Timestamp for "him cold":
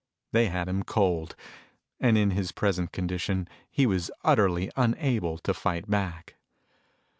0.67-1.35